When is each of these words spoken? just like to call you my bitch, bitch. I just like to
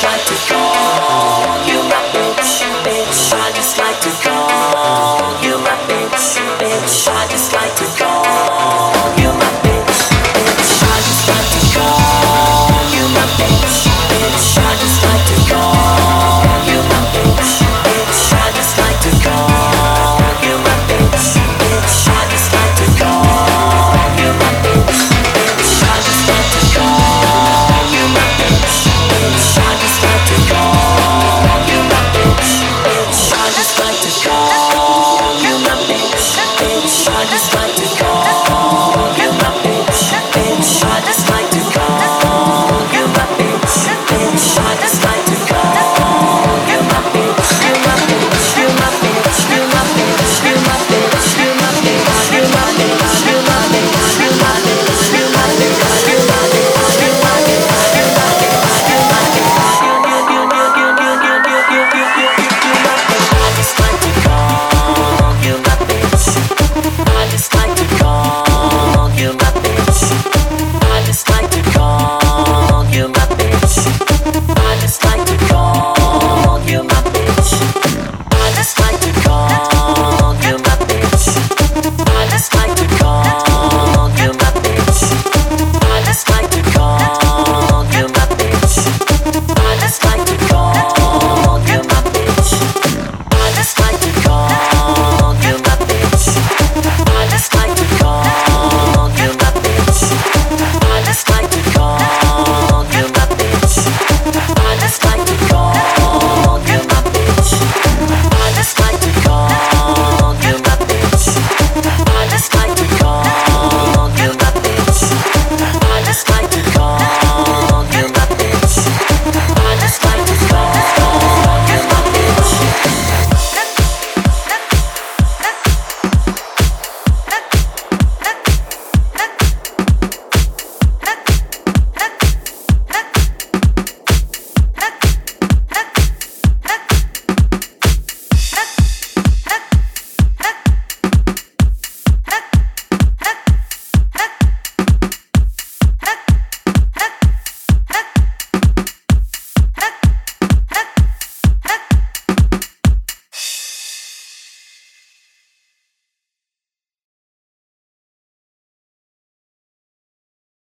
just 0.00 0.08
like 0.08 0.24
to 0.24 0.54
call 0.54 1.66
you 1.68 1.82
my 1.84 2.00
bitch, 2.14 2.64
bitch. 2.84 3.34
I 3.34 3.52
just 3.52 3.76
like 3.76 4.00
to 4.00 4.19